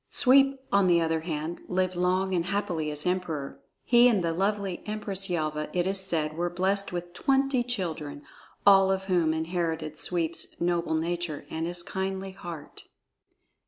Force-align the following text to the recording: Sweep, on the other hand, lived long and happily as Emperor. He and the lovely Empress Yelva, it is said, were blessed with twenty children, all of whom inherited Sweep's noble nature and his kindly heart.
Sweep, 0.09 0.59
on 0.71 0.87
the 0.87 0.99
other 0.99 1.19
hand, 1.19 1.61
lived 1.67 1.95
long 1.95 2.33
and 2.33 2.45
happily 2.45 2.89
as 2.89 3.05
Emperor. 3.05 3.59
He 3.83 4.07
and 4.09 4.23
the 4.23 4.33
lovely 4.33 4.81
Empress 4.87 5.29
Yelva, 5.29 5.69
it 5.73 5.85
is 5.85 5.99
said, 5.99 6.35
were 6.35 6.49
blessed 6.49 6.91
with 6.91 7.13
twenty 7.13 7.61
children, 7.61 8.23
all 8.65 8.89
of 8.89 9.03
whom 9.03 9.31
inherited 9.31 9.99
Sweep's 9.99 10.59
noble 10.59 10.95
nature 10.95 11.45
and 11.51 11.67
his 11.67 11.83
kindly 11.83 12.31
heart. 12.31 12.85